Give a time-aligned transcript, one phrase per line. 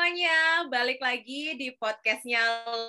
[0.00, 2.40] semuanya, balik lagi di podcastnya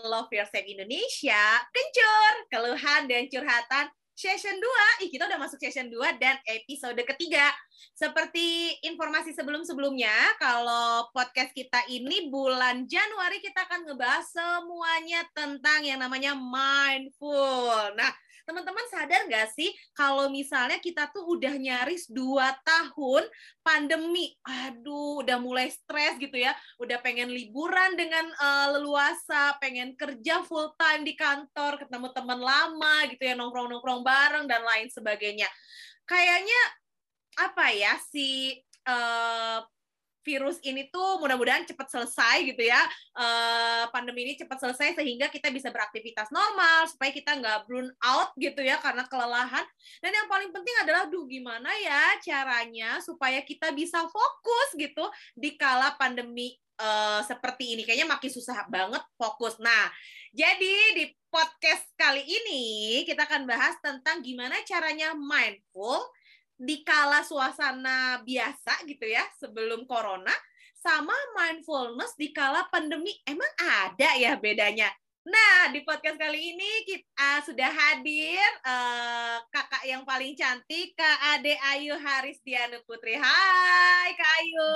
[0.07, 1.59] Love Yourself Indonesia.
[1.67, 5.03] Kencur, keluhan dan curhatan session 2.
[5.03, 7.51] Ih, kita udah masuk session 2 dan episode ketiga.
[7.99, 15.99] Seperti informasi sebelum-sebelumnya, kalau podcast kita ini bulan Januari kita akan ngebahas semuanya tentang yang
[15.99, 17.91] namanya mindful.
[17.91, 23.25] Nah, teman-teman sadar nggak sih kalau misalnya kita tuh udah nyaris dua tahun
[23.61, 26.51] pandemi, aduh udah mulai stres gitu ya,
[26.81, 32.95] udah pengen liburan dengan uh, leluasa, pengen kerja full time di kantor, ketemu teman lama
[33.09, 35.47] gitu ya, nongkrong-nongkrong bareng dan lain sebagainya.
[36.09, 36.61] Kayaknya
[37.39, 39.63] apa ya si uh,
[40.21, 42.81] virus ini tuh mudah-mudahan cepat selesai gitu ya.
[43.13, 48.31] Uh, pandemi ini cepat selesai sehingga kita bisa beraktivitas normal supaya kita nggak burn out
[48.37, 49.65] gitu ya karena kelelahan.
[49.99, 55.57] Dan yang paling penting adalah duh gimana ya caranya supaya kita bisa fokus gitu di
[55.57, 57.81] kala pandemi uh, seperti ini.
[57.83, 59.57] Kayaknya makin susah banget fokus.
[59.57, 59.89] Nah
[60.31, 62.63] jadi di podcast kali ini
[63.03, 65.99] kita akan bahas tentang gimana caranya mindful
[66.61, 70.33] di kala suasana biasa gitu ya sebelum corona
[70.77, 74.93] sama mindfulness di kala pandemi emang ada ya bedanya.
[75.21, 81.53] Nah, di podcast kali ini kita sudah hadir uh, kakak yang paling cantik, Kak Ade
[81.77, 83.21] Ayu Haris Dianu Putri.
[83.21, 84.73] Hai, Kak Ayu.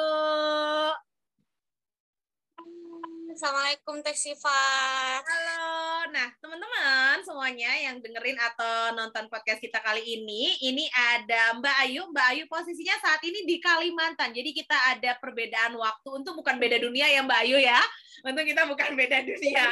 [3.35, 5.19] Assalamualaikum Teh Sifat.
[5.27, 6.07] Halo.
[6.07, 12.07] Nah, teman-teman semuanya yang dengerin atau nonton podcast kita kali ini, ini ada Mbak Ayu.
[12.15, 14.31] Mbak Ayu posisinya saat ini di Kalimantan.
[14.31, 17.75] Jadi kita ada perbedaan waktu untuk bukan beda dunia ya Mbak Ayu ya.
[18.23, 19.67] Untuk kita bukan beda dunia.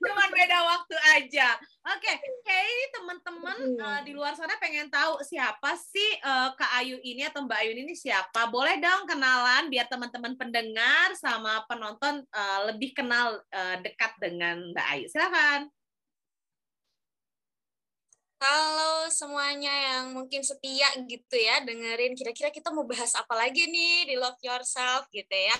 [0.00, 1.48] Cuma beda waktu aja.
[1.88, 2.16] Oke, okay.
[2.44, 7.24] kayak ini teman-teman uh, di luar sana pengen tahu siapa sih uh, Kak Ayu ini
[7.24, 8.48] atau Mbak Ayu ini siapa?
[8.52, 14.86] Boleh dong kenalan biar teman-teman pendengar sama penonton uh, lebih kenal uh, dekat dengan Mbak
[14.92, 15.06] Ayu.
[15.08, 15.72] Silakan.
[18.38, 24.06] Halo semuanya yang mungkin setia gitu ya dengerin kira-kira kita mau bahas apa lagi nih
[24.06, 25.58] di Love Yourself gitu ya.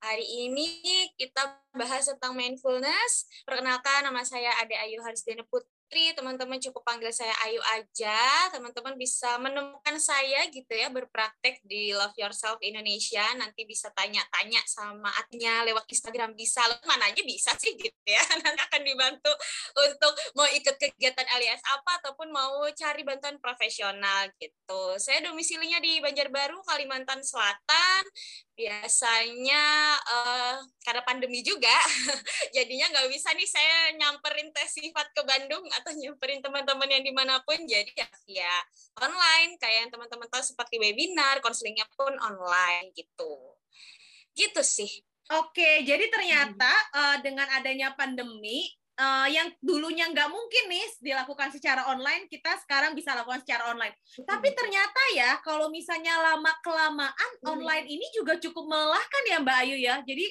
[0.00, 3.28] Hari ini kita bahas tentang mindfulness.
[3.44, 8.50] Perkenalkan nama saya Ade Ayu Harisdana Putri Putri, teman-teman cukup panggil saya Ayu aja.
[8.50, 13.22] Teman-teman bisa menemukan saya gitu ya berpraktek di Love Yourself Indonesia.
[13.38, 16.66] Nanti bisa tanya-tanya sama adnya lewat Instagram bisa.
[16.82, 18.18] Mana aja bisa sih gitu ya.
[18.42, 19.30] Nanti akan dibantu
[19.86, 24.98] untuk mau ikut kegiatan alias apa ataupun mau cari bantuan profesional gitu.
[24.98, 28.02] Saya domisilinya di Banjarbaru, Kalimantan Selatan.
[28.54, 29.62] Biasanya
[29.98, 31.74] uh, karena pandemi juga,
[32.56, 37.10] jadinya nggak bisa nih saya nyamperin tes sifat ke Bandung atau nyamperin teman-teman yang di
[37.10, 38.54] mana pun jadi ya via
[39.02, 39.58] online.
[39.58, 43.58] Kayak yang teman-teman tahu seperti webinar konselingnya pun online gitu.
[44.38, 44.90] Gitu sih.
[45.32, 46.94] Oke jadi ternyata hmm.
[47.00, 48.68] uh, dengan adanya pandemi
[48.98, 53.94] uh, yang dulunya nggak mungkin nih dilakukan secara online, kita sekarang bisa lakukan secara online.
[54.22, 59.76] Tapi ternyata ya, kalau misalnya lama kelamaan online ini juga cukup melelahkan ya Mbak Ayu
[59.78, 59.94] ya.
[60.02, 60.26] Jadi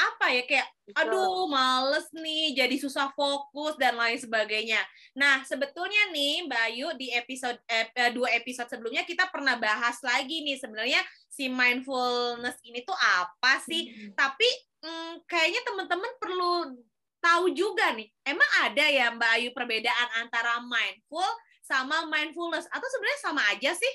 [0.00, 4.80] apa ya kayak aduh males nih jadi susah fokus dan lain sebagainya.
[5.12, 10.40] Nah sebetulnya nih Mbak Ayu di episode eh, dua episode sebelumnya kita pernah bahas lagi
[10.40, 13.92] nih sebenarnya si mindfulness ini tuh apa sih?
[13.92, 14.16] Hmm.
[14.16, 14.48] Tapi
[14.82, 16.52] hmm, kayaknya teman-teman perlu
[17.20, 21.28] tahu juga nih emang ada ya Mbak Ayu perbedaan antara mindful
[21.60, 23.92] sama mindfulness atau sebenarnya sama aja sih?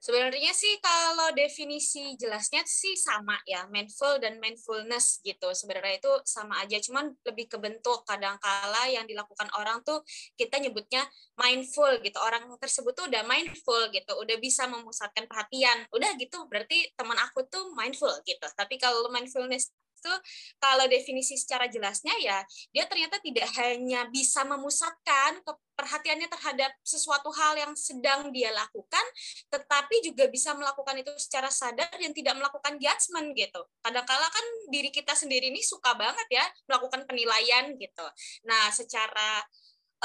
[0.00, 5.52] Sebenarnya sih kalau definisi jelasnya sih sama ya, mindful dan mindfulness gitu.
[5.52, 8.08] Sebenarnya itu sama aja, cuman lebih ke bentuk.
[8.08, 10.00] Kadangkala yang dilakukan orang tuh
[10.40, 11.04] kita nyebutnya
[11.36, 12.16] mindful gitu.
[12.16, 15.84] Orang tersebut tuh udah mindful gitu, udah bisa memusatkan perhatian.
[15.92, 18.46] Udah gitu, berarti teman aku tuh mindful gitu.
[18.56, 19.68] Tapi kalau mindfulness
[20.00, 20.12] itu
[20.56, 22.40] kalau definisi secara jelasnya ya
[22.72, 25.44] dia ternyata tidak hanya bisa memusatkan
[25.76, 29.04] perhatiannya terhadap sesuatu hal yang sedang dia lakukan
[29.52, 33.60] tetapi juga bisa melakukan itu secara sadar dan tidak melakukan judgment gitu.
[33.84, 38.06] Kadang-kala kan diri kita sendiri ini suka banget ya melakukan penilaian gitu.
[38.48, 39.44] Nah, secara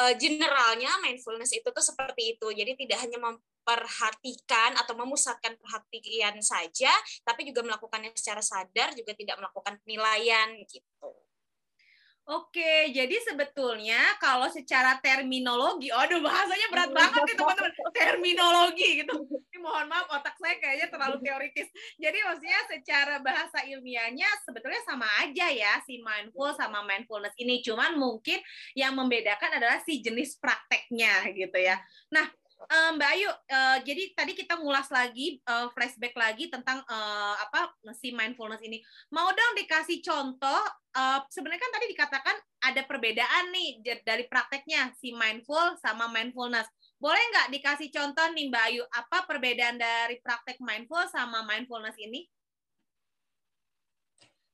[0.02, 2.48] uh, generalnya mindfulness itu tuh seperti itu.
[2.52, 3.18] Jadi tidak hanya
[3.66, 6.94] memperhatikan atau memusatkan perhatian saja,
[7.26, 11.10] tapi juga melakukannya secara sadar, juga tidak melakukan penilaian gitu.
[12.26, 19.30] Oke, jadi sebetulnya kalau secara terminologi, aduh bahasanya berat banget nih teman-teman, terminologi gitu.
[19.30, 21.70] Ini mohon maaf otak saya kayaknya terlalu teoritis.
[22.02, 27.94] Jadi maksudnya secara bahasa ilmiahnya sebetulnya sama aja ya si mindful sama mindfulness ini, cuman
[27.94, 28.42] mungkin
[28.74, 31.78] yang membedakan adalah si jenis prakteknya gitu ya.
[32.10, 32.26] Nah,
[32.66, 38.16] Mbak Ayu, uh, jadi tadi kita ngulas lagi, uh, flashback lagi tentang uh, apa si
[38.16, 38.82] mindfulness ini.
[39.12, 40.62] Mau dong dikasih contoh.
[40.96, 46.66] Uh, Sebenarnya kan tadi dikatakan ada perbedaan nih dari prakteknya si mindful sama mindfulness.
[46.96, 52.26] Boleh nggak dikasih contoh nih Mbak Ayu, apa perbedaan dari praktek mindful sama mindfulness ini?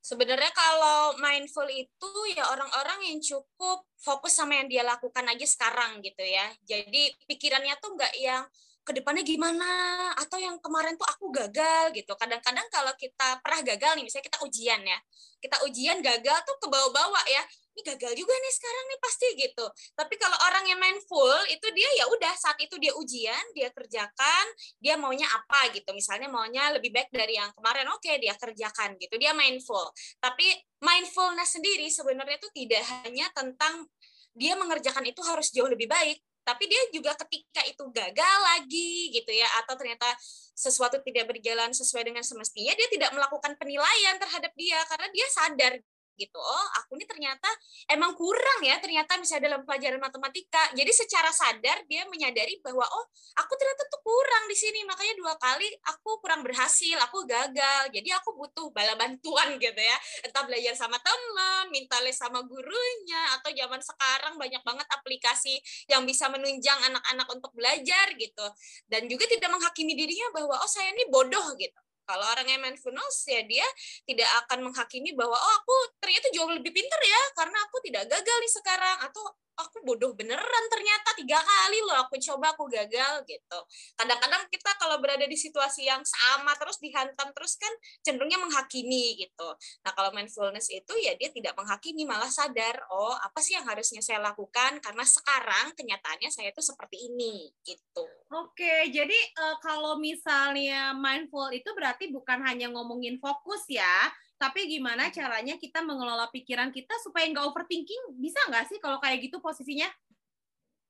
[0.02, 6.02] Sebenarnya kalau mindful itu ya orang-orang yang cukup fokus sama yang dia lakukan aja sekarang
[6.02, 6.50] gitu ya.
[6.66, 8.42] Jadi pikirannya tuh nggak yang
[8.82, 9.70] ke depannya gimana
[10.18, 12.18] atau yang kemarin tuh aku gagal gitu.
[12.18, 14.98] Kadang-kadang kalau kita pernah gagal nih, misalnya kita ujian ya,
[15.38, 19.66] kita ujian gagal tuh ke bawah-bawah ya ini gagal juga nih sekarang nih pasti gitu.
[19.96, 24.44] Tapi kalau orang yang mindful itu dia ya udah saat itu dia ujian, dia kerjakan,
[24.76, 25.90] dia maunya apa gitu.
[25.96, 29.16] Misalnya maunya lebih baik dari yang kemarin, oke okay, dia kerjakan gitu.
[29.16, 29.88] Dia mindful.
[30.20, 30.52] Tapi
[30.84, 33.88] mindfulness sendiri sebenarnya itu tidak hanya tentang
[34.32, 39.30] dia mengerjakan itu harus jauh lebih baik, tapi dia juga ketika itu gagal lagi gitu
[39.30, 40.06] ya atau ternyata
[40.52, 45.72] sesuatu tidak berjalan sesuai dengan semestinya dia tidak melakukan penilaian terhadap dia karena dia sadar
[46.16, 46.38] gitu.
[46.38, 47.48] Oh aku ini ternyata
[47.90, 50.62] emang kurang ya ternyata misalnya dalam pelajaran matematika.
[50.76, 53.04] Jadi secara sadar dia menyadari bahwa oh
[53.38, 54.84] aku ternyata tuh kurang di sini.
[54.84, 57.82] Makanya dua kali aku kurang berhasil aku gagal.
[57.92, 59.96] Jadi aku butuh bala bantuan gitu ya.
[60.26, 65.58] Entah belajar sama teman minta les sama gurunya atau zaman sekarang banyak banget aplikasi
[65.90, 68.46] yang bisa menunjang anak-anak untuk belajar gitu.
[68.88, 73.24] Dan juga tidak menghakimi dirinya bahwa oh saya ini bodoh gitu kalau orang yang mindfulness
[73.24, 73.64] ya dia
[74.04, 78.36] tidak akan menghakimi bahwa oh aku ternyata jauh lebih pintar ya karena aku tidak gagal
[78.36, 79.24] nih sekarang atau
[79.56, 83.58] aku bodoh beneran ternyata tiga kali loh aku coba aku gagal gitu.
[83.98, 87.70] Kadang-kadang kita kalau berada di situasi yang sama terus dihantam terus kan
[88.00, 89.48] cenderungnya menghakimi gitu.
[89.84, 94.00] Nah kalau mindfulness itu ya dia tidak menghakimi malah sadar oh apa sih yang harusnya
[94.00, 94.80] saya lakukan?
[94.80, 98.04] Karena sekarang kenyataannya saya itu seperti ini gitu.
[98.32, 104.08] Oke jadi uh, kalau misalnya mindful itu berarti bukan hanya ngomongin fokus ya
[104.42, 108.18] tapi gimana caranya kita mengelola pikiran kita supaya nggak overthinking?
[108.18, 109.86] Bisa nggak sih kalau kayak gitu posisinya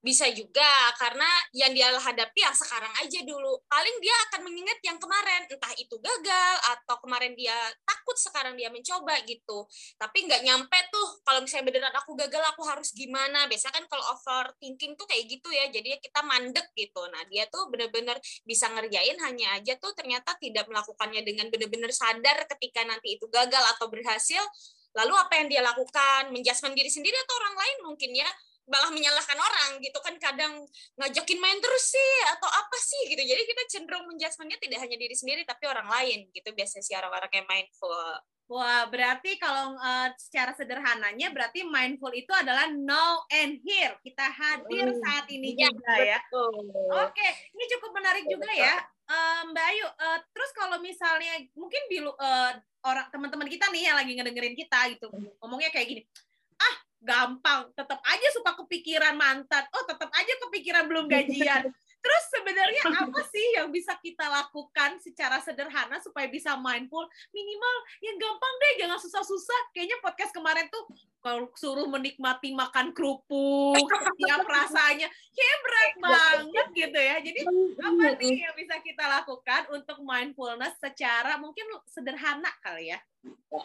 [0.02, 0.66] bisa juga
[0.98, 3.62] karena yang dia hadapi yang sekarang aja dulu.
[3.70, 5.46] Paling dia akan mengingat yang kemarin.
[5.46, 7.54] Entah itu gagal atau kemarin dia
[7.86, 9.62] takut sekarang dia mencoba gitu.
[9.94, 13.46] Tapi nggak nyampe tuh kalau misalnya beneran aku gagal aku harus gimana?
[13.46, 17.06] Biasanya kan kalau overthinking tuh kayak gitu ya jadi kita mandek gitu.
[17.06, 22.42] Nah dia tuh bener-bener bisa ngerjain hanya aja tuh ternyata tidak melakukannya dengan bener-bener sadar
[22.50, 24.42] ketika nanti itu gagal atau berhasil.
[24.98, 26.34] Lalu apa yang dia lakukan?
[26.34, 28.28] Menjasmen diri sendiri atau orang lain mungkin ya
[28.70, 30.62] malah menyalahkan orang gitu kan kadang
[30.94, 35.14] ngajakin main terus sih atau apa sih gitu jadi kita cenderung menjudgementnya tidak hanya diri
[35.18, 37.98] sendiri tapi orang lain gitu biasanya sih orang-orang yang mindful
[38.52, 43.96] Wah, berarti kalau uh, secara sederhananya berarti mindful itu adalah now and here.
[44.04, 46.18] Kita hadir saat ini ya, juga ya.
[47.06, 48.76] Oke, ini cukup menarik juga ya.
[49.08, 52.52] Uh, Mbak Ayu, uh, terus kalau misalnya mungkin di uh,
[52.84, 55.08] orang teman-teman kita nih yang lagi ngedengerin kita gitu,
[55.40, 56.02] ngomongnya kayak gini.
[57.02, 57.68] Gampang.
[57.74, 59.66] Tetap aja suka kepikiran mantan.
[59.74, 61.68] Oh tetap aja kepikiran belum gajian.
[62.02, 67.06] Terus sebenarnya apa sih yang bisa kita lakukan secara sederhana supaya bisa mindful?
[67.30, 69.70] Minimal yang gampang deh jangan susah-susah.
[69.70, 70.82] Kayaknya podcast kemarin tuh
[71.22, 77.16] kalau suruh menikmati makan kerupuk setiap rasanya kayak berat banget gitu ya.
[77.22, 77.40] Jadi
[77.86, 82.98] apa nih yang bisa kita lakukan untuk mindfulness secara mungkin sederhana kali ya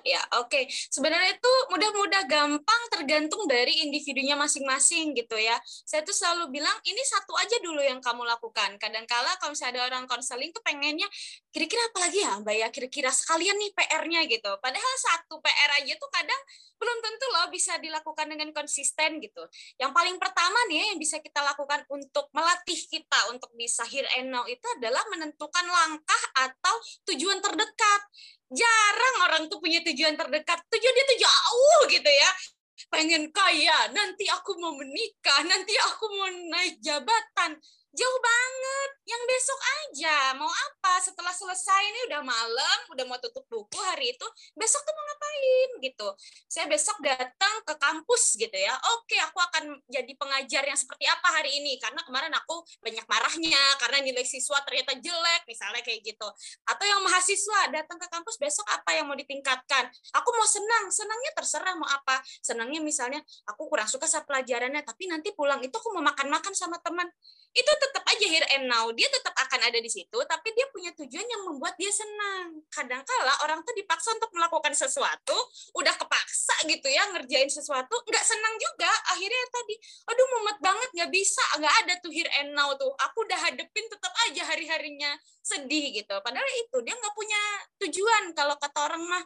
[0.03, 0.51] Ya, oke.
[0.51, 0.63] Okay.
[0.69, 5.55] Sebenarnya itu mudah-mudah gampang tergantung dari individunya masing-masing gitu ya.
[5.63, 8.75] Saya tuh selalu bilang ini satu aja dulu yang kamu lakukan.
[8.77, 11.07] Kadang-kala kalau misalnya ada orang konseling tuh pengennya
[11.49, 14.51] kira-kira apa lagi ya Mbak ya kira-kira sekalian nih PR-nya gitu.
[14.59, 16.41] Padahal satu PR aja tuh kadang
[16.77, 19.43] belum tentu loh bisa dilakukan dengan konsisten gitu.
[19.81, 24.29] Yang paling pertama nih yang bisa kita lakukan untuk melatih kita untuk bisa here and
[24.29, 26.75] now itu adalah menentukan langkah atau
[27.09, 28.01] tujuan terdekat
[28.51, 30.59] jarang orang tuh punya tujuan terdekat.
[30.71, 32.29] Tujuan dia tuh jauh gitu ya.
[32.87, 37.57] Pengen kaya nanti aku mau menikah nanti aku mau naik jabatan
[37.95, 38.89] jauh banget.
[39.07, 40.35] Yang besok aja.
[40.35, 40.99] Mau apa?
[40.99, 45.69] Setelah selesai ini udah malam udah mau tutup buku hari itu besok tuh mau ngapain
[45.79, 46.07] gitu.
[46.51, 48.75] Saya besok datang ke kampus gitu ya.
[48.99, 51.79] Oke aku akan jadi pengajar yang seperti apa hari ini.
[51.79, 56.27] Karena kemarin aku banyak marahnya karena nilai siswa ternyata jelek misalnya kayak gitu.
[56.67, 59.87] Atau yang mahasiswa datang ke kampus besok apa yang mau ditingkatkan?
[60.19, 60.91] Aku mau senang.
[60.91, 62.19] Senangnya terserah mau apa.
[62.43, 66.75] Senangnya misalnya aku kurang suka sama pelajarannya tapi nanti pulang itu aku mau makan-makan sama
[66.83, 67.07] teman.
[67.55, 70.91] Itu tetap aja here and now dia tetap akan ada di situ tapi dia punya
[70.97, 72.59] tujuan yang membuat dia senang.
[72.73, 75.37] Kadangkala orang tuh dipaksa untuk melakukan sesuatu
[75.77, 78.91] udah kepaksa gitu ya ngerjain sesuatu nggak senang juga.
[79.13, 79.75] Akhirnya tadi
[80.09, 82.91] aduh mumet banget nggak bisa nggak ada tuh here and now tuh.
[83.09, 85.13] Aku udah hadepin tetap aja hari harinya
[85.45, 86.15] sedih gitu.
[86.19, 87.41] Padahal itu dia nggak punya
[87.85, 88.23] tujuan.
[88.35, 89.23] Kalau kata orang mah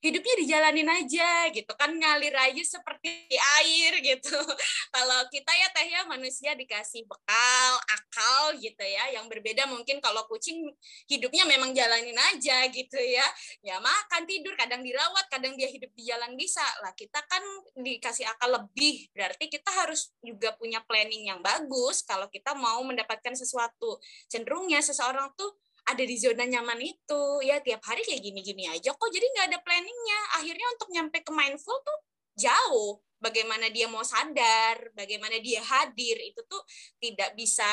[0.00, 3.28] hidupnya dijalanin aja gitu kan ngalir aja seperti
[3.60, 4.36] air gitu.
[4.96, 10.24] Kalau kita ya teh ya manusia dikasih bekal akal gitu ya yang berbeda mungkin kalau
[10.26, 10.72] kucing
[11.06, 13.24] hidupnya memang jalanin aja gitu ya.
[13.60, 16.64] Ya makan tidur kadang dirawat kadang dia hidup di jalan bisa.
[16.80, 17.44] Lah kita kan
[17.76, 23.36] dikasih akal lebih berarti kita harus juga punya planning yang bagus kalau kita mau mendapatkan
[23.36, 24.00] sesuatu.
[24.32, 25.54] Cenderungnya seseorang tuh
[25.92, 27.22] ada di zona nyaman itu.
[27.44, 29.10] Ya tiap hari kayak gini-gini aja kok.
[29.10, 30.20] Jadi nggak ada planningnya.
[30.40, 31.98] Akhirnya untuk nyampe ke mindful tuh
[32.38, 33.02] jauh.
[33.20, 36.62] Bagaimana dia mau sadar bagaimana dia hadir itu tuh
[36.96, 37.68] tidak bisa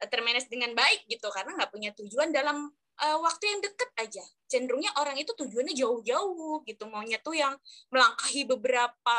[0.00, 1.28] eh, termanage dengan baik gitu.
[1.28, 2.72] Karena nggak punya tujuan dalam
[3.04, 4.24] uh, waktu yang deket aja.
[4.50, 6.84] Cenderungnya orang itu tujuannya jauh-jauh gitu.
[6.88, 7.54] Maunya tuh yang
[7.92, 9.18] melangkahi beberapa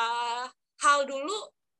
[0.79, 1.35] hal dulu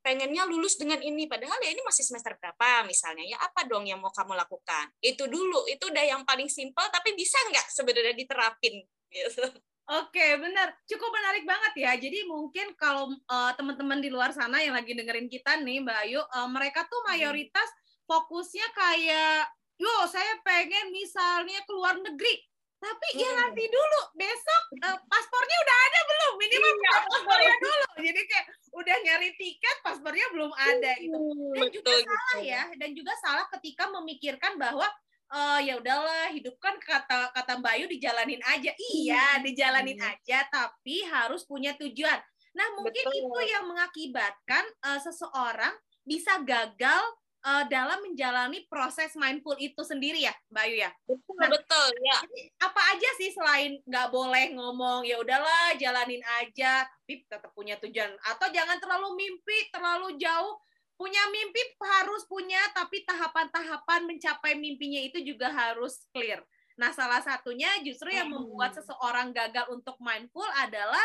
[0.10, 4.02] pengennya lulus dengan ini padahal ya ini masih semester berapa misalnya ya apa dong yang
[4.02, 8.82] mau kamu lakukan itu dulu itu udah yang paling simpel tapi bisa nggak sebenarnya diterapin
[9.14, 9.46] gitu
[9.90, 10.70] Oke, benar.
[10.86, 11.98] Cukup menarik banget ya.
[11.98, 16.22] Jadi mungkin kalau uh, teman-teman di luar sana yang lagi dengerin kita nih, Mbak Ayu,
[16.22, 17.10] uh, mereka tuh hmm.
[17.10, 17.70] mayoritas
[18.06, 19.50] fokusnya kayak,
[19.82, 22.38] yo saya pengen misalnya keluar negeri.
[22.80, 23.24] Tapi ya hmm.
[23.28, 26.34] ya nanti dulu, besok uh, paspornya udah ada belum?
[26.40, 27.86] Minimal iya, paspornya dulu.
[28.00, 28.46] Jadi kayak
[28.80, 31.20] udah nyari tiket paspornya belum ada itu
[31.58, 32.08] dan Betul, juga gitu.
[32.08, 34.88] salah ya dan juga salah ketika memikirkan bahwa
[35.34, 40.12] uh, ya udahlah hidup kan kata kata Bayu dijalanin aja iya dijalanin hmm.
[40.16, 42.20] aja tapi harus punya tujuan
[42.54, 43.20] nah mungkin Betul.
[43.20, 45.74] itu yang mengakibatkan uh, seseorang
[46.06, 47.04] bisa gagal
[47.44, 50.92] uh, dalam menjalani proses mindful itu sendiri ya, Mbak Ayu ya.
[51.08, 52.18] Betul, nah, betul ya.
[52.64, 58.12] Apa aja sih selain nggak boleh ngomong ya udahlah jalanin aja, tapi tetap punya tujuan
[58.28, 60.60] atau jangan terlalu mimpi terlalu jauh.
[61.00, 66.44] Punya mimpi harus punya, tapi tahapan-tahapan mencapai mimpinya itu juga harus clear.
[66.76, 68.84] Nah, salah satunya justru yang membuat hmm.
[68.84, 71.00] seseorang gagal untuk mindful adalah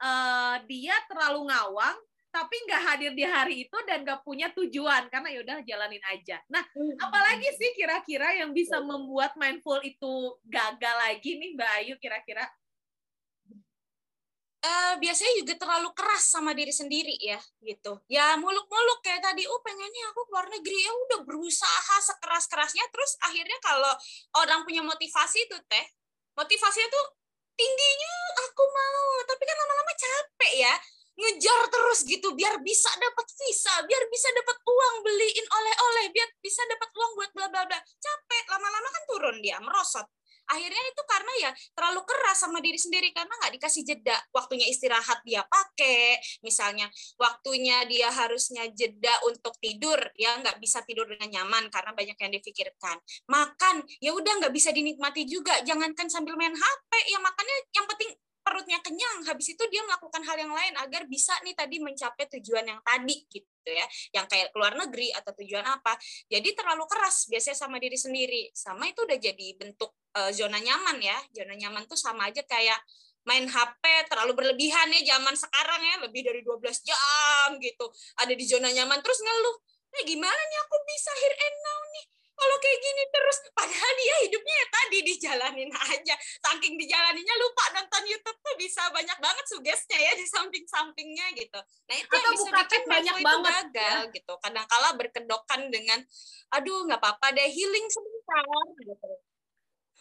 [0.00, 1.96] uh, dia terlalu ngawang
[2.34, 6.42] tapi nggak hadir di hari itu dan nggak punya tujuan karena ya udah jalanin aja.
[6.50, 6.98] Nah, hmm.
[6.98, 12.42] apalagi sih kira-kira yang bisa membuat mindful itu gagal lagi nih Mbak Ayu kira-kira?
[14.64, 19.60] Uh, biasanya juga terlalu keras sama diri sendiri ya gitu ya muluk-muluk kayak tadi oh
[19.60, 23.92] pengennya aku keluar negeri ya udah berusaha sekeras-kerasnya terus akhirnya kalau
[24.40, 25.84] orang punya motivasi itu teh
[26.32, 27.06] motivasinya tuh
[27.52, 30.74] tingginya aku mau tapi kan lama-lama capek ya
[31.14, 36.62] ngejar terus gitu biar bisa dapat visa, biar bisa dapat uang beliin oleh-oleh, biar bisa
[36.66, 37.78] dapat uang buat bla bla bla.
[37.78, 40.06] Capek, lama-lama kan turun dia, merosot.
[40.44, 44.16] Akhirnya itu karena ya terlalu keras sama diri sendiri karena nggak dikasih jeda.
[44.28, 51.08] Waktunya istirahat dia pakai, misalnya waktunya dia harusnya jeda untuk tidur, ya nggak bisa tidur
[51.08, 53.00] dengan nyaman karena banyak yang difikirkan.
[53.24, 55.64] Makan, ya udah nggak bisa dinikmati juga.
[55.64, 58.12] Jangankan sambil main HP, ya makannya yang penting
[58.44, 62.68] perutnya kenyang habis itu dia melakukan hal yang lain agar bisa nih tadi mencapai tujuan
[62.68, 63.86] yang tadi gitu ya.
[64.12, 65.96] Yang kayak keluar negeri atau tujuan apa.
[66.28, 68.42] Jadi terlalu keras biasanya sama diri sendiri.
[68.52, 71.16] Sama itu udah jadi bentuk uh, zona nyaman ya.
[71.32, 72.78] Zona nyaman tuh sama aja kayak
[73.24, 75.94] main HP terlalu berlebihan ya zaman sekarang ya.
[76.04, 77.88] Lebih dari 12 jam gitu.
[78.20, 79.56] Ada di zona nyaman terus ngeluh.
[79.96, 84.14] Nah gimana nih aku bisa here and now nih kalau kayak gini terus padahal dia
[84.26, 89.98] hidupnya ya tadi dijalanin aja saking dijalaninya lupa nonton YouTube tuh bisa banyak banget sugesnya
[89.98, 94.14] ya di samping-sampingnya gitu nah itu Atau yang bisa bikin banyak itu banget gagal ya.
[94.14, 95.98] gitu kadang-kala berkedokan dengan
[96.52, 98.44] aduh nggak apa-apa deh healing sebentar
[98.82, 99.10] gitu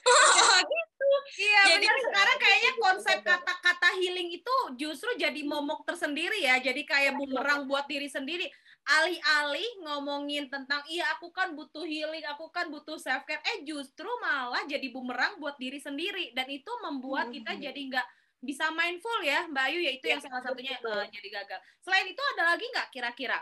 [0.67, 1.09] gitu.
[1.39, 2.03] Iya, jadi benar.
[2.03, 6.59] sekarang kayaknya konsep kata-kata healing itu justru jadi momok tersendiri ya.
[6.59, 8.51] Jadi kayak bumerang buat diri sendiri
[8.83, 14.07] alih-alih ngomongin tentang iya aku kan butuh healing, aku kan butuh self care, eh justru
[14.19, 17.35] malah jadi bumerang buat diri sendiri dan itu membuat hmm.
[17.39, 18.07] kita jadi nggak
[18.43, 21.59] bisa mindful ya Mbak Ayu yaitu ya, yang salah satunya uh, jadi gagal.
[21.79, 23.39] Selain itu ada lagi nggak kira-kira?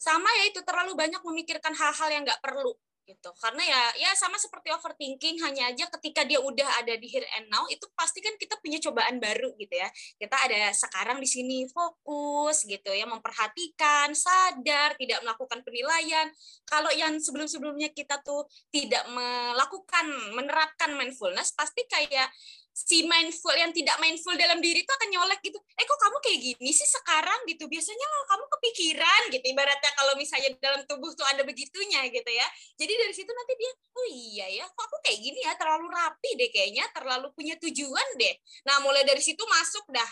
[0.00, 2.72] Sama ya itu terlalu banyak memikirkan hal-hal yang nggak perlu
[3.10, 3.30] gitu.
[3.42, 7.50] Karena ya ya sama seperti overthinking hanya aja ketika dia udah ada di here and
[7.50, 9.90] now itu pasti kan kita punya cobaan baru gitu ya.
[10.14, 16.30] Kita ada sekarang di sini fokus gitu ya memperhatikan sadar tidak melakukan penilaian.
[16.62, 20.06] Kalau yang sebelum sebelumnya kita tuh tidak melakukan
[20.38, 22.30] menerapkan mindfulness pasti kayak
[22.80, 25.60] si mindful yang tidak mindful dalam diri itu akan nyolek gitu.
[25.76, 27.68] Eh kok kamu kayak gini sih sekarang gitu?
[27.68, 32.46] Biasanya lo kamu kepikiran gitu ibaratnya kalau misalnya dalam tubuh tuh ada begitunya gitu ya.
[32.80, 35.52] Jadi dari situ nanti dia oh iya ya kok aku kayak gini ya?
[35.60, 38.34] Terlalu rapi deh kayaknya terlalu punya tujuan deh.
[38.64, 40.10] Nah mulai dari situ masuk dah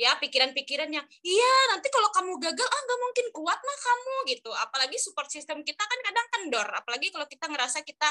[0.00, 4.50] ya pikiran-pikiran yang iya nanti kalau kamu gagal ah nggak mungkin kuat mah kamu gitu.
[4.52, 8.08] Apalagi support system kita kan kadang kendor apalagi kalau kita ngerasa kita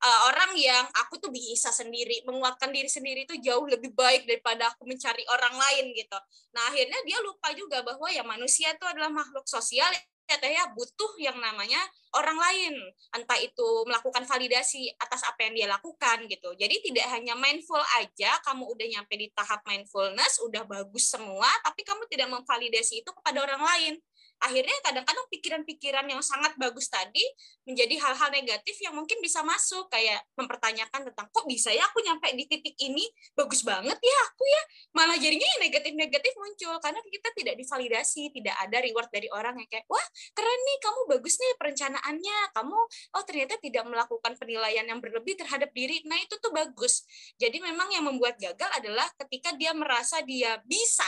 [0.00, 4.72] uh, orang yang aku tuh bisa sendiri menguatkan diri sendiri itu jauh lebih baik daripada
[4.72, 6.18] aku mencari orang lain gitu.
[6.56, 9.92] Nah akhirnya dia lupa juga bahwa ya manusia itu adalah makhluk sosial
[10.30, 11.82] ya butuh yang namanya
[12.14, 12.74] orang lain.
[13.10, 16.54] Entah itu melakukan validasi atas apa yang dia lakukan gitu.
[16.54, 21.82] Jadi tidak hanya mindful aja kamu udah nyampe di tahap mindfulness udah bagus semua tapi
[21.82, 23.94] kamu tidak memvalidasi itu kepada orang lain
[24.40, 27.22] akhirnya kadang-kadang pikiran-pikiran yang sangat bagus tadi
[27.68, 29.86] menjadi hal-hal negatif yang mungkin bisa masuk.
[29.92, 33.04] Kayak mempertanyakan tentang kok bisa ya aku nyampe di titik ini?
[33.36, 34.62] Bagus banget ya aku ya.
[34.96, 36.74] Malah jadinya yang negatif-negatif muncul.
[36.80, 41.00] Karena kita tidak divalidasi tidak ada reward dari orang yang kayak wah keren nih kamu
[41.16, 42.38] bagus nih perencanaannya.
[42.56, 42.78] Kamu
[43.16, 46.02] oh ternyata tidak melakukan penilaian yang berlebih terhadap diri.
[46.08, 47.04] Nah itu tuh bagus.
[47.36, 51.06] Jadi memang yang membuat gagal adalah ketika dia merasa dia bisa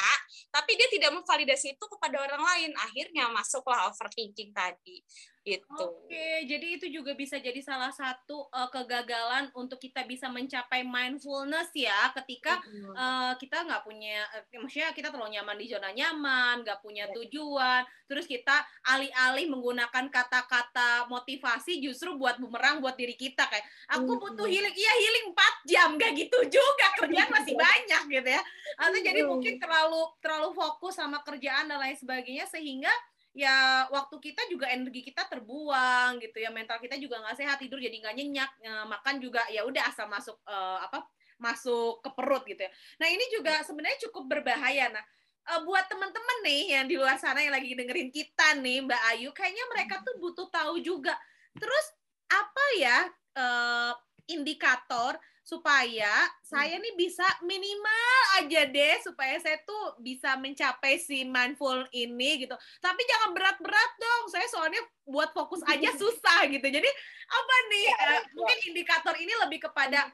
[0.53, 2.71] tapi dia tidak memvalidasi itu kepada orang lain.
[2.77, 5.05] Akhirnya masuklah overthinking tadi.
[5.43, 5.67] Itu.
[5.75, 11.75] Oke, jadi itu juga bisa jadi salah satu uh, kegagalan untuk kita bisa mencapai mindfulness
[11.75, 12.63] ya, ketika
[12.95, 17.15] uh, kita nggak punya, uh, maksudnya kita terlalu nyaman di zona nyaman, nggak punya yeah.
[17.19, 18.55] tujuan, terus kita
[18.87, 23.67] alih-alih menggunakan kata-kata motivasi justru buat bumerang buat diri kita kayak,
[23.99, 28.43] aku butuh healing, iya healing 4 jam, gak gitu juga, kerjaan masih banyak gitu ya,
[28.79, 32.95] atau jadi mungkin terlalu terlalu fokus sama kerjaan dan lain sebagainya sehingga
[33.33, 37.81] ya waktu kita juga energi kita terbuang gitu ya mental kita juga nggak sehat tidur
[37.81, 41.09] jadi nggak nyenyak ya, makan juga ya udah asal masuk uh, apa
[41.41, 42.71] masuk ke perut gitu ya.
[43.03, 44.93] Nah ini juga sebenarnya cukup berbahaya.
[44.95, 45.05] Nah
[45.51, 49.29] uh, buat teman-teman nih yang di luar sana yang lagi dengerin kita nih Mbak Ayu
[49.35, 51.17] kayaknya mereka tuh butuh tahu juga.
[51.57, 51.87] Terus
[52.31, 52.99] apa ya
[53.37, 53.93] uh,
[54.31, 56.11] indikator supaya
[56.47, 62.55] saya nih bisa minimal aja deh supaya saya tuh bisa mencapai si mindful ini gitu.
[62.79, 64.25] Tapi jangan berat-berat dong.
[64.31, 66.63] Saya soalnya buat fokus aja susah gitu.
[66.63, 66.87] Jadi
[67.27, 70.07] apa nih ya, uh, mungkin indikator ini lebih kepada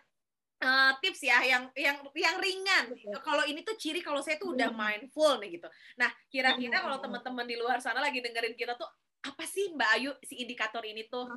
[0.64, 2.84] uh, tips ya yang yang yang ringan.
[3.20, 5.68] Kalau ini tuh ciri kalau saya tuh udah mindful nih gitu.
[6.00, 10.10] Nah, kira-kira kalau teman-teman di luar sana lagi dengerin kita tuh apa sih Mbak Ayu
[10.24, 11.28] si indikator ini tuh?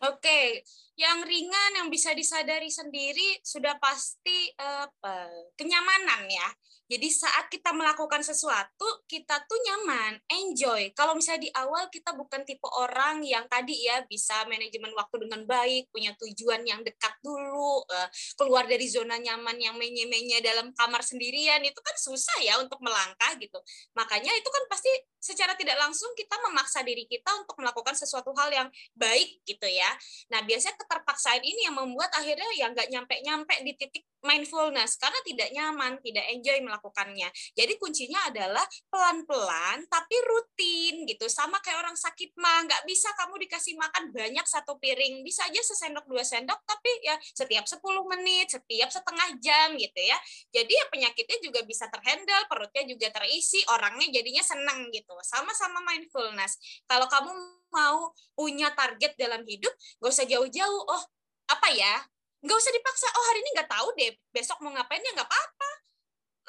[0.00, 0.64] Oke,
[0.96, 5.28] yang ringan yang bisa disadari sendiri sudah pasti apa?
[5.60, 6.48] kenyamanan ya.
[6.90, 10.90] Jadi saat kita melakukan sesuatu, kita tuh nyaman, enjoy.
[10.90, 15.46] Kalau misalnya di awal kita bukan tipe orang yang tadi ya bisa manajemen waktu dengan
[15.46, 21.06] baik, punya tujuan yang dekat dulu, eh, keluar dari zona nyaman yang menye-menye dalam kamar
[21.06, 23.62] sendirian, itu kan susah ya untuk melangkah gitu.
[23.94, 28.50] Makanya itu kan pasti secara tidak langsung kita memaksa diri kita untuk melakukan sesuatu hal
[28.50, 29.94] yang baik gitu ya.
[30.32, 35.48] Nah biasanya keterpaksaan ini yang membuat akhirnya ya nggak nyampe-nyampe di titik mindfulness karena tidak
[35.52, 37.28] nyaman, tidak enjoy melakukannya.
[37.52, 41.28] Jadi kuncinya adalah pelan-pelan tapi rutin gitu.
[41.28, 45.60] Sama kayak orang sakit mah, nggak bisa kamu dikasih makan banyak satu piring, bisa aja
[45.60, 47.84] sesendok dua sendok tapi ya setiap 10
[48.16, 50.16] menit, setiap setengah jam gitu ya.
[50.56, 55.12] Jadi ya penyakitnya juga bisa terhandle, perutnya juga terisi, orangnya jadinya senang gitu.
[55.20, 56.56] Sama-sama mindfulness.
[56.88, 57.30] Kalau kamu
[57.70, 60.82] mau punya target dalam hidup, gak usah jauh-jauh.
[60.88, 61.02] Oh,
[61.50, 62.00] apa ya?
[62.40, 65.70] nggak usah dipaksa oh hari ini nggak tahu deh besok mau ngapain ya nggak apa-apa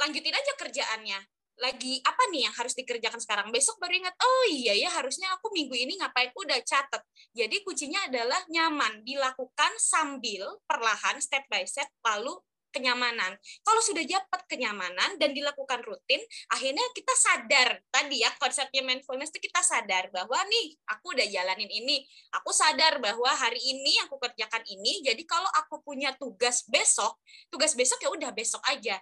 [0.02, 1.22] lanjutin aja kerjaannya
[1.62, 5.54] lagi apa nih yang harus dikerjakan sekarang besok baru ingat oh iya ya harusnya aku
[5.54, 7.06] minggu ini ngapain udah catet
[7.38, 12.34] jadi kuncinya adalah nyaman dilakukan sambil perlahan step by step lalu
[12.72, 13.36] kenyamanan.
[13.62, 19.52] Kalau sudah dapat kenyamanan dan dilakukan rutin, akhirnya kita sadar tadi ya konsepnya mindfulness itu
[19.52, 24.64] kita sadar bahwa nih aku udah jalanin ini, aku sadar bahwa hari ini aku kerjakan
[24.66, 25.04] ini.
[25.04, 27.20] Jadi kalau aku punya tugas besok,
[27.52, 28.98] tugas besok ya udah besok aja.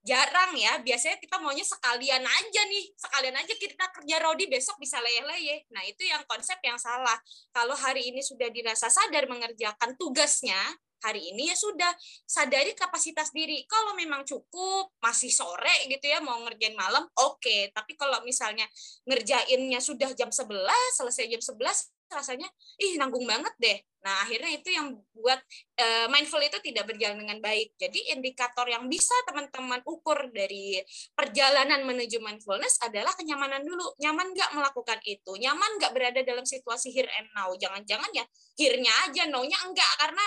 [0.00, 4.96] Jarang ya, biasanya kita maunya sekalian aja nih, sekalian aja kita kerja rodi besok bisa
[4.96, 5.68] leyeh-leyeh.
[5.76, 7.20] Nah itu yang konsep yang salah.
[7.52, 10.56] Kalau hari ini sudah dirasa sadar mengerjakan tugasnya,
[11.04, 11.92] hari ini ya sudah
[12.24, 13.68] sadari kapasitas diri.
[13.68, 17.40] Kalau memang cukup masih sore gitu ya mau ngerjain malam, oke.
[17.40, 17.68] Okay.
[17.68, 18.64] Tapi kalau misalnya
[19.04, 20.48] ngerjainnya sudah jam 11,
[20.96, 23.78] selesai jam 11 rasanya ih nanggung banget deh.
[24.00, 25.40] Nah, akhirnya itu yang buat
[25.76, 27.76] uh, mindful itu tidak berjalan dengan baik.
[27.76, 30.80] Jadi indikator yang bisa teman-teman ukur dari
[31.12, 33.92] perjalanan menuju mindfulness adalah kenyamanan dulu.
[34.00, 35.36] Nyaman nggak melakukan itu?
[35.36, 37.52] Nyaman nggak berada dalam situasi here and now?
[37.52, 38.24] Jangan-jangan ya
[38.56, 40.24] here-nya aja, no-nya enggak karena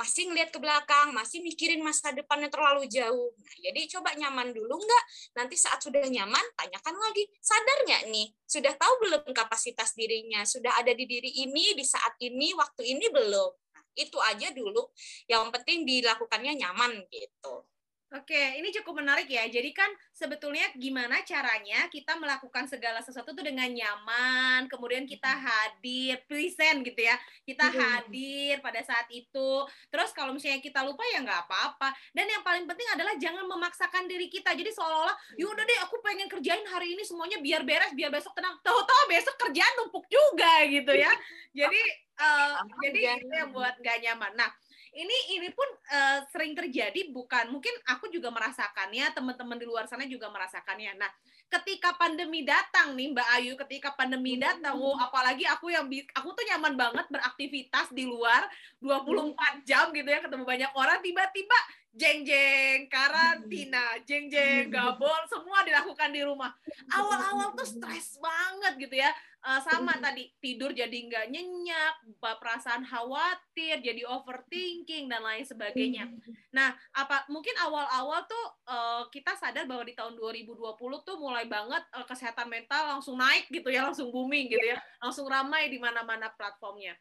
[0.00, 3.36] masih ngelihat ke belakang, masih mikirin masa depannya terlalu jauh.
[3.36, 5.04] Nah, jadi coba nyaman dulu nggak?
[5.36, 8.32] Nanti saat sudah nyaman, tanyakan lagi, sadar nggak nih?
[8.48, 10.40] Sudah tahu belum kapasitas dirinya?
[10.48, 13.50] Sudah ada di diri ini, di saat ini, waktu ini belum?
[13.76, 14.88] Nah, itu aja dulu.
[15.28, 17.69] Yang penting dilakukannya nyaman gitu.
[18.10, 19.46] Oke, ini cukup menarik ya.
[19.46, 26.18] Jadi kan sebetulnya gimana caranya kita melakukan segala sesuatu itu dengan nyaman, kemudian kita hadir,
[26.26, 27.14] present gitu ya.
[27.46, 29.62] Kita hadir pada saat itu.
[29.94, 31.94] Terus kalau misalnya kita lupa ya nggak apa-apa.
[32.10, 34.58] Dan yang paling penting adalah jangan memaksakan diri kita.
[34.58, 38.58] Jadi seolah-olah, yaudah deh aku pengen kerjain hari ini semuanya biar beres, biar besok tenang.
[38.66, 41.14] Tahu-tahu besok kerjaan numpuk juga gitu ya.
[41.62, 41.82] Jadi
[42.18, 44.32] uh, jadi itu yang buat nggak nyaman.
[44.38, 44.50] Nah,
[44.90, 50.02] ini ini pun uh, sering terjadi bukan mungkin aku juga merasakannya teman-teman di luar sana
[50.06, 51.10] juga merasakannya nah
[51.50, 54.42] ketika pandemi datang nih Mbak Ayu ketika pandemi hmm.
[54.42, 58.46] datang oh, apalagi aku yang aku tuh nyaman banget beraktivitas di luar
[58.82, 61.58] 24 jam gitu ya ketemu banyak orang tiba-tiba
[61.90, 63.98] jeng jeng karantina.
[64.06, 65.26] Jeng jeng gabol.
[65.26, 66.54] Semua dilakukan di rumah.
[66.90, 69.10] Awal-awal tuh stres banget gitu ya.
[69.40, 76.12] Uh, sama tadi tidur jadi nggak nyenyak perasaan khawatir jadi overthinking dan lain sebagainya.
[76.52, 80.60] Nah apa mungkin awal-awal tuh uh, kita sadar bahwa di tahun 2020
[81.08, 84.76] tuh mulai banget uh, kesehatan mental langsung naik gitu ya langsung booming gitu ya.
[85.00, 86.92] Langsung ramai di mana-mana platformnya.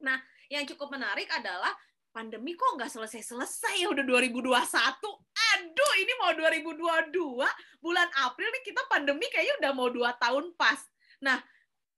[0.00, 0.16] Nah
[0.48, 1.76] yang cukup menarik adalah
[2.14, 4.54] pandemi kok nggak selesai-selesai ya udah 2021.
[5.58, 7.42] Aduh, ini mau 2022,
[7.82, 10.78] bulan April nih kita pandemi kayaknya udah mau dua tahun pas.
[11.18, 11.42] Nah,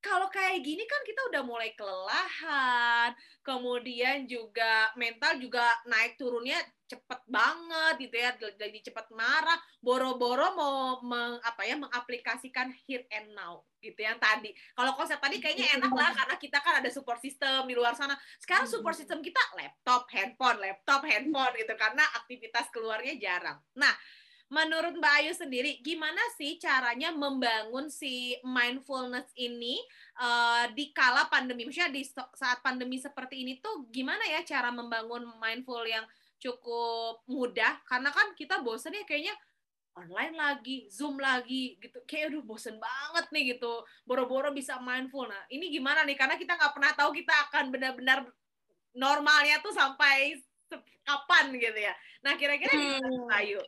[0.00, 3.10] kalau kayak gini kan kita udah mulai kelelahan,
[3.42, 11.02] kemudian juga mental juga naik turunnya cepet banget gitu ya, jadi cepet marah, boro-boro mau
[11.02, 14.54] meng, apa ya mengaplikasikan here and now gitu yang tadi.
[14.74, 18.14] Kalau konsep tadi kayaknya enak lah karena kita kan ada support system di luar sana.
[18.38, 23.58] Sekarang support system kita laptop, handphone, laptop, handphone gitu karena aktivitas keluarnya jarang.
[23.74, 23.90] Nah,
[24.46, 29.74] menurut Mbak Ayu sendiri, gimana sih caranya membangun si mindfulness ini
[30.22, 31.66] uh, di kala pandemi?
[31.66, 36.06] Maksudnya di saat pandemi seperti ini tuh gimana ya cara membangun mindful yang
[36.38, 37.82] cukup mudah?
[37.90, 39.34] Karena kan kita bosen ya kayaknya
[39.96, 41.98] online lagi, Zoom lagi gitu.
[42.06, 43.82] Kayak aduh bosen banget nih gitu.
[44.06, 45.26] Boro-boro bisa mindful.
[45.26, 46.14] Nah, ini gimana nih?
[46.14, 48.22] Karena kita nggak pernah tahu kita akan benar-benar
[48.94, 50.38] normalnya tuh sampai
[51.06, 51.94] kapan gitu ya.
[52.22, 52.82] Nah, kira-kira hmm.
[52.98, 53.60] gimana Ayu?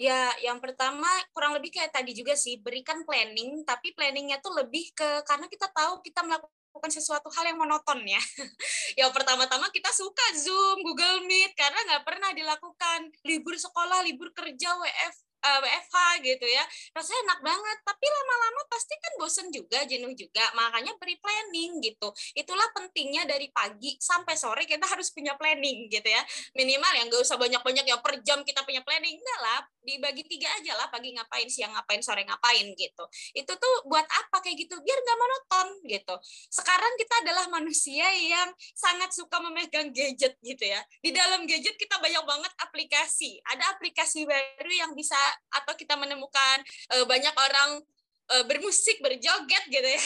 [0.00, 1.04] Ya, yang pertama
[1.36, 5.68] kurang lebih kayak tadi juga sih, berikan planning, tapi planningnya tuh lebih ke karena kita
[5.76, 8.16] tahu kita melakukan sesuatu hal yang monoton ya.
[9.04, 13.12] yang pertama-tama kita suka Zoom, Google Meet, karena nggak pernah dilakukan.
[13.28, 16.64] Libur sekolah, libur kerja, WF, uh, eh, WFH gitu ya.
[16.92, 20.44] Rasanya enak banget tapi lama-lama pasti kan bosen juga jenuh juga.
[20.56, 22.08] Makanya beri planning gitu.
[22.36, 26.22] Itulah pentingnya dari pagi sampai sore kita harus punya planning gitu ya.
[26.56, 29.16] Minimal yang gak usah banyak-banyak ya per jam kita punya planning.
[29.16, 33.04] Enggak lah dibagi tiga aja lah pagi ngapain siang ngapain sore ngapain gitu.
[33.32, 34.76] Itu tuh buat apa kayak gitu?
[34.84, 36.14] Biar nggak monoton gitu.
[36.52, 40.80] Sekarang kita adalah manusia yang sangat suka memegang gadget gitu ya.
[41.00, 43.40] Di dalam gadget kita banyak banget aplikasi.
[43.56, 45.16] Ada aplikasi baru yang bisa
[45.52, 46.56] atau kita menemukan
[46.94, 47.82] uh, banyak orang
[48.30, 50.02] uh, bermusik berjoget gitu ya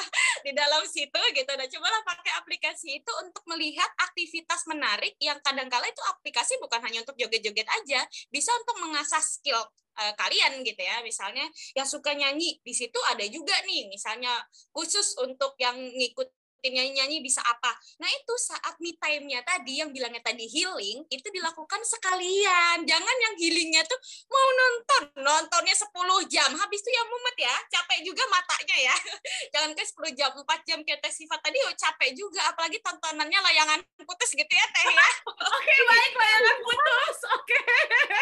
[0.46, 1.50] di dalam situ gitu.
[1.52, 7.04] Nah cobalah pakai aplikasi itu untuk melihat aktivitas menarik yang kadang-kala itu aplikasi bukan hanya
[7.04, 8.00] untuk joget-joget aja
[8.32, 9.60] bisa untuk mengasah skill
[10.00, 11.04] uh, kalian gitu ya.
[11.04, 11.44] Misalnya
[11.76, 14.32] yang suka nyanyi di situ ada juga nih misalnya
[14.72, 16.32] khusus untuk yang ngikut
[16.64, 17.72] nyanyi-nyanyi bisa apa.
[18.00, 22.82] Nah itu saat me time-nya tadi yang bilangnya tadi healing itu dilakukan sekalian.
[22.86, 23.98] Jangan yang healingnya tuh
[24.30, 25.92] mau nonton, nontonnya 10
[26.30, 26.50] jam.
[26.54, 28.96] Habis itu ya mumet ya, capek juga matanya ya.
[29.52, 32.42] Jangan ke 10 jam, 4 jam kayak sifat tadi oh capek juga.
[32.50, 35.08] Apalagi tontonannya layangan putus gitu ya Teh ya.
[35.56, 37.18] Oke baik layangan putus.
[37.36, 37.60] Oke.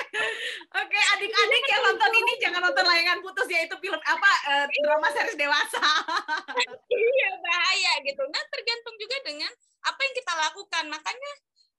[0.85, 5.09] Oke adik-adik yang nonton ini jangan nonton layangan putus ya itu film apa uh, drama
[5.13, 5.87] series dewasa.
[6.91, 9.51] iya bahaya gitu nah tergantung juga dengan
[9.85, 10.85] apa yang kita lakukan.
[10.89, 11.33] Makanya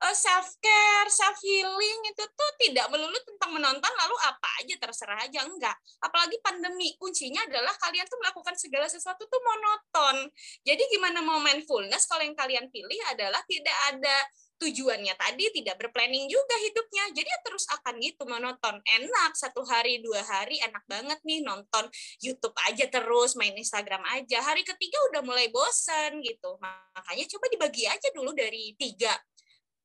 [0.06, 5.20] eh, self care self healing itu tuh tidak melulu tentang menonton lalu apa aja terserah
[5.26, 5.76] aja enggak.
[6.04, 10.30] Apalagi pandemi kuncinya adalah kalian tuh melakukan segala sesuatu tuh monoton.
[10.62, 14.18] Jadi gimana mau mindfulness kalau yang kalian pilih adalah tidak ada
[14.56, 17.12] tujuannya tadi tidak berplanning juga hidupnya.
[17.12, 18.76] Jadi ya terus akan gitu monoton.
[18.82, 21.86] Enak satu hari dua hari enak banget nih nonton
[22.24, 24.39] YouTube aja terus main Instagram aja.
[24.41, 26.56] Hari ketiga udah mulai bosen gitu.
[26.62, 29.12] Makanya coba dibagi aja dulu dari tiga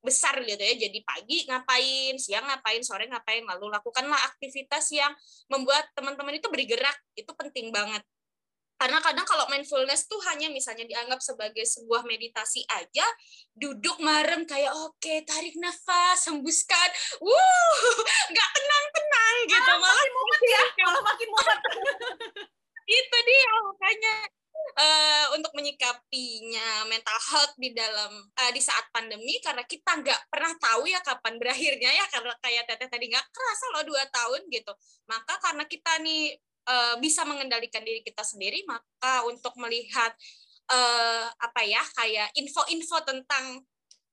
[0.01, 0.75] besar gitu ya.
[0.89, 5.13] Jadi pagi ngapain siang ngapain sore ngapain lalu lakukanlah aktivitas yang
[5.53, 6.97] membuat teman-teman itu bergerak.
[7.19, 8.07] Itu penting banget
[8.81, 13.05] karena kadang kalau mindfulness tuh hanya misalnya dianggap sebagai sebuah meditasi aja
[13.53, 16.89] duduk marem kayak oke okay, tarik nafas hembuskan.
[17.21, 17.97] Wuh
[18.33, 21.61] nggak tenang tenang gitu malah makin mumet ya malah makin mumet.
[22.89, 24.17] Itu dia makanya.
[24.61, 30.53] Uh, untuk menyikapinya mental health di dalam uh, di saat pandemi karena kita nggak pernah
[30.61, 34.73] tahu ya kapan berakhirnya ya karena kayak teteh tadi nggak kerasa loh dua tahun gitu.
[35.09, 36.39] Maka karena kita nih
[36.71, 40.15] uh, bisa mengendalikan diri kita sendiri maka untuk melihat
[40.71, 43.67] uh, apa ya kayak info-info tentang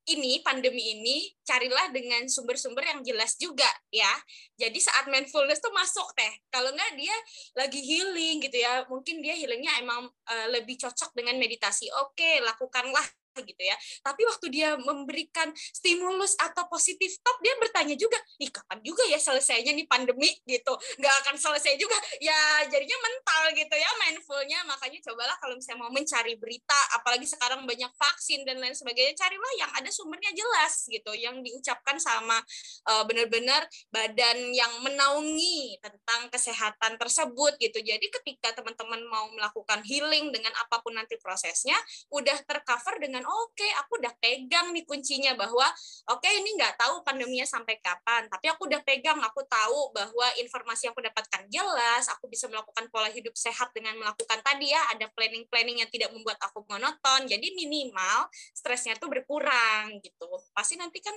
[0.07, 4.07] ini pandemi ini carilah dengan sumber-sumber yang jelas juga ya.
[4.55, 6.31] Jadi saat mindfulness tuh masuk teh.
[6.47, 7.15] Kalau nggak dia
[7.59, 11.91] lagi healing gitu ya, mungkin dia healingnya emang uh, lebih cocok dengan meditasi.
[12.07, 13.03] Oke, lakukanlah
[13.43, 13.75] gitu ya.
[14.01, 19.19] Tapi waktu dia memberikan stimulus atau positif talk, dia bertanya juga, nih kapan juga ya
[19.19, 20.73] selesainya nih pandemi gitu.
[21.01, 21.97] Nggak akan selesai juga.
[22.23, 22.37] Ya
[22.71, 24.59] jadinya mental gitu ya mindfulnya.
[24.65, 29.53] Makanya cobalah kalau misalnya mau mencari berita, apalagi sekarang banyak vaksin dan lain sebagainya, carilah
[29.59, 32.39] yang ada sumbernya jelas gitu, yang diucapkan sama
[32.87, 37.79] uh, benar-benar badan yang menaungi tentang kesehatan tersebut gitu.
[37.83, 41.75] Jadi ketika teman-teman mau melakukan healing dengan apa pun nanti prosesnya,
[42.13, 45.67] udah tercover dengan oke okay, aku udah pegang nih kuncinya bahwa
[46.09, 50.27] oke okay, ini nggak tahu pandeminya sampai kapan tapi aku udah pegang aku tahu bahwa
[50.39, 54.81] informasi yang aku dapatkan jelas aku bisa melakukan pola hidup sehat dengan melakukan tadi ya
[54.95, 60.29] ada planning planning yang tidak membuat aku monoton jadi minimal stresnya tuh berkurang gitu.
[60.53, 61.15] Pasti nanti kan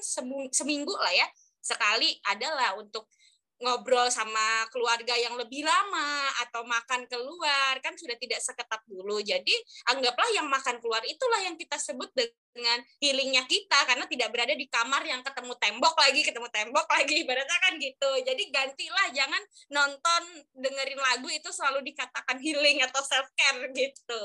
[0.51, 1.27] seminggu lah ya
[1.61, 3.07] sekali adalah untuk
[3.61, 9.21] ngobrol sama keluarga yang lebih lama atau makan keluar kan sudah tidak seketat dulu.
[9.21, 9.53] Jadi
[9.93, 14.67] anggaplah yang makan keluar itulah yang kita sebut dengan healingnya kita karena tidak berada di
[14.67, 18.11] kamar yang ketemu tembok lagi, ketemu tembok lagi ibaratnya kan gitu.
[18.25, 20.23] Jadi gantilah jangan nonton
[20.57, 24.25] dengerin lagu itu selalu dikatakan healing atau self care gitu.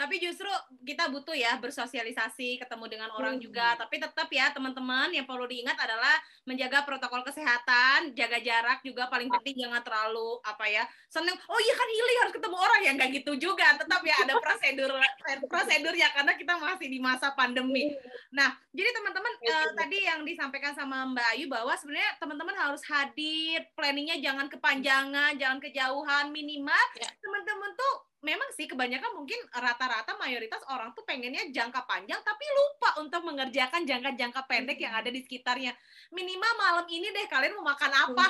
[0.00, 0.48] Tapi justru
[0.80, 3.44] kita butuh ya bersosialisasi, ketemu dengan orang hmm.
[3.44, 3.76] juga.
[3.76, 6.16] Tapi tetap ya teman-teman yang perlu diingat adalah
[6.48, 11.36] menjaga protokol kesehatan, jaga jarak juga paling penting jangan terlalu apa ya seneng.
[11.52, 13.76] Oh iya kan healing harus ketemu orang ya nggak gitu juga.
[13.76, 14.90] Tetap ya ada prosedur
[15.52, 17.92] prosedur ya karena kita masih di masa pandemi.
[18.32, 23.68] Nah jadi teman-teman uh, tadi yang disampaikan sama Mbak Ayu bahwa sebenarnya teman-teman harus hadir,
[23.76, 27.10] planningnya jangan kepanjangan, jangan kejauhan, minimal ya.
[27.20, 33.00] teman-teman tuh memang sih kebanyakan mungkin rata-rata mayoritas orang tuh pengennya jangka panjang tapi lupa
[33.00, 35.72] untuk mengerjakan jangka-jangka pendek yang ada di sekitarnya.
[36.12, 38.28] Minimal malam ini deh kalian mau makan apa?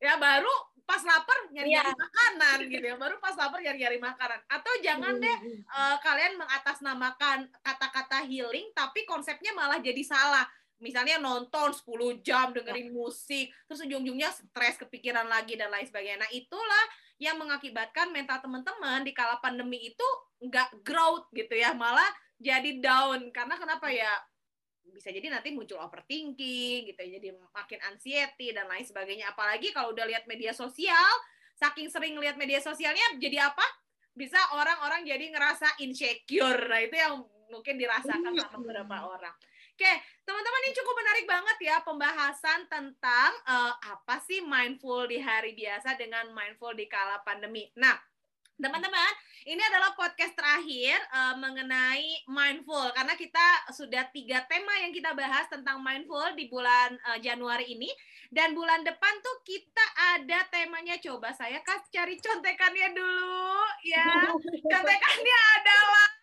[0.00, 0.52] Ya baru
[0.86, 1.98] pas lapar nyari-nyari ya.
[1.98, 2.96] makanan gitu ya.
[2.96, 4.40] Baru pas lapar nyari-nyari makanan.
[4.48, 5.36] Atau jangan deh
[5.68, 12.92] uh, kalian mengatasnamakan kata-kata healing tapi konsepnya malah jadi salah misalnya nonton 10 jam dengerin
[12.92, 16.28] musik terus ujung-ujungnya stres kepikiran lagi dan lain sebagainya.
[16.28, 16.84] Nah itulah
[17.16, 20.08] yang mengakibatkan mental teman-teman di kala pandemi itu
[20.44, 23.32] nggak growth gitu ya malah jadi down.
[23.32, 24.12] Karena kenapa ya?
[24.86, 29.32] Bisa jadi nanti muncul overthinking gitu ya jadi makin anxiety dan lain sebagainya.
[29.32, 31.10] Apalagi kalau udah lihat media sosial
[31.56, 33.64] saking sering lihat media sosialnya jadi apa?
[34.12, 36.68] Bisa orang-orang jadi ngerasa insecure.
[36.68, 39.34] Nah itu yang mungkin dirasakan sama beberapa orang
[39.76, 39.92] Oke,
[40.24, 46.00] teman-teman ini cukup menarik banget ya pembahasan tentang uh, apa sih mindful di hari biasa
[46.00, 47.68] dengan mindful di kala pandemi.
[47.76, 47.92] Nah,
[48.56, 49.12] teman-teman,
[49.44, 55.44] ini adalah podcast terakhir uh, mengenai mindful karena kita sudah tiga tema yang kita bahas
[55.52, 57.92] tentang mindful di bulan uh, Januari ini
[58.32, 59.84] dan bulan depan tuh kita
[60.16, 64.24] ada temanya coba saya kasih cari contekannya dulu ya.
[64.72, 66.15] Contekannya adalah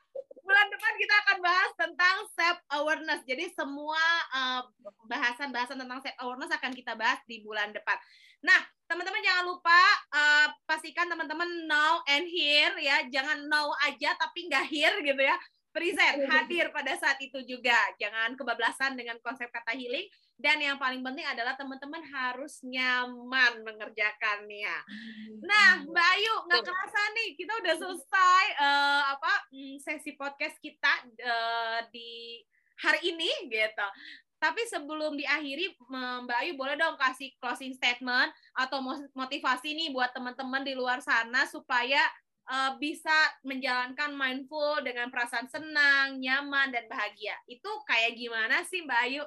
[0.54, 3.22] bulan depan kita akan bahas tentang self awareness.
[3.26, 3.98] Jadi semua
[4.30, 4.62] uh,
[5.10, 7.98] bahasan-bahasan tentang self awareness akan kita bahas di bulan depan.
[8.46, 9.82] Nah, teman-teman jangan lupa
[10.14, 13.02] uh, pastikan teman-teman know and hear ya.
[13.10, 15.34] Jangan know aja tapi nggak hear gitu ya.
[15.74, 17.74] Present, hadir pada saat itu juga.
[17.98, 20.06] Jangan kebablasan dengan konsep kata healing.
[20.44, 24.76] Dan yang paling penting adalah teman-teman harus nyaman mengerjakannya.
[25.40, 30.92] Nah, Mbak Ayu, nggak kerasa nih kita udah selesai uh, apa mm, sesi podcast kita
[31.24, 32.44] uh, di
[32.84, 33.88] hari ini gitu.
[34.44, 35.80] Tapi sebelum diakhiri,
[36.28, 38.84] Mbak Ayu boleh dong kasih closing statement atau
[39.16, 42.04] motivasi nih buat teman-teman di luar sana supaya
[42.52, 43.16] uh, bisa
[43.48, 47.40] menjalankan mindful dengan perasaan senang, nyaman, dan bahagia.
[47.48, 49.24] Itu kayak gimana sih Mbak Ayu?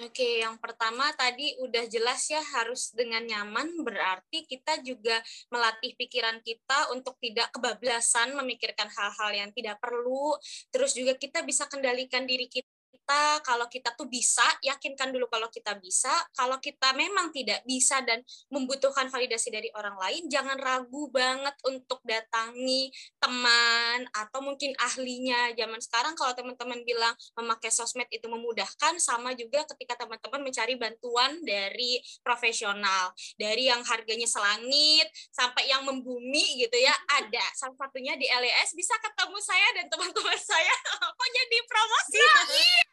[0.00, 5.20] Oke, yang pertama tadi udah jelas ya harus dengan nyaman berarti kita juga
[5.52, 10.32] melatih pikiran kita untuk tidak kebablasan memikirkan hal-hal yang tidak perlu.
[10.72, 12.71] Terus juga kita bisa kendalikan diri kita
[13.02, 16.14] kita kalau kita tuh bisa, yakinkan dulu kalau kita bisa.
[16.38, 21.98] Kalau kita memang tidak bisa dan membutuhkan validasi dari orang lain, jangan ragu banget untuk
[22.06, 25.50] datangi teman atau mungkin ahlinya.
[25.58, 31.42] Zaman sekarang kalau teman-teman bilang memakai sosmed itu memudahkan, sama juga ketika teman-teman mencari bantuan
[31.42, 33.10] dari profesional.
[33.34, 37.42] Dari yang harganya selangit sampai yang membumi gitu ya, ada.
[37.58, 40.74] Salah satunya di LES bisa ketemu saya dan teman-teman saya.
[41.18, 42.22] Kok jadi promosi?
[42.22, 42.91] Iya.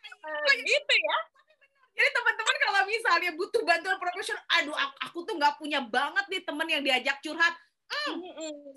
[0.64, 1.18] Gitu ya.
[2.00, 6.68] Jadi teman-teman kalau misalnya butuh bantuan profesional, aduh aku, tuh nggak punya banget nih teman
[6.72, 7.56] yang diajak curhat.
[7.90, 8.22] Hmm,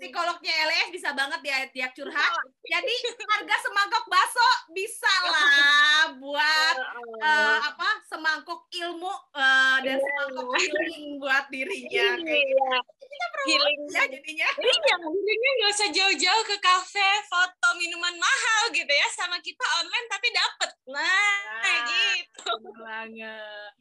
[0.01, 2.31] psikolognya LS bisa banget dia tiap curhat.
[2.65, 2.95] Jadi
[3.29, 6.75] harga semangkok bakso bisa lah buat
[7.21, 12.07] uh, apa semangkok ilmu uh, dan semangkok healing buat dirinya.
[12.21, 12.73] Iya.
[13.01, 14.49] Kita healing ya jadinya.
[14.61, 20.07] Iya, healingnya nggak usah jauh-jauh ke kafe, foto minuman mahal gitu ya, sama kita online
[20.13, 20.69] tapi dapet.
[20.93, 22.51] Nah, nah gitu.
[22.77, 23.73] Banget.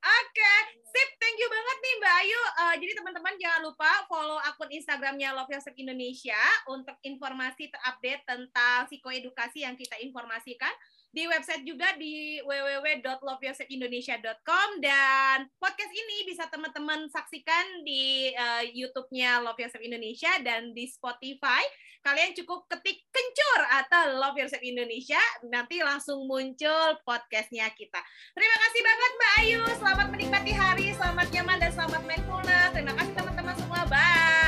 [0.00, 0.60] Oke, okay.
[0.88, 1.10] sip.
[1.20, 2.40] Thank you banget nih Mbak Ayu.
[2.56, 6.40] Uh, jadi teman-teman jangan lupa follow akun Instagramnya Love Yourself Indonesia
[6.72, 10.72] untuk informasi terupdate tentang psikoedukasi yang kita informasikan
[11.10, 19.58] di website juga di www.loveyourselfindonesia.com dan podcast ini bisa teman-teman saksikan di uh, YouTube-nya Love
[19.58, 21.66] Yourself Indonesia dan di Spotify.
[22.00, 25.20] Kalian cukup ketik kencur atau Love Yourself Indonesia,
[25.50, 28.00] nanti langsung muncul podcastnya kita.
[28.32, 32.72] Terima kasih banget Mbak Ayu, selamat menikmati hari, selamat nyaman dan selamat mindfulness.
[32.72, 34.39] Terima kasih teman-teman semua, bye.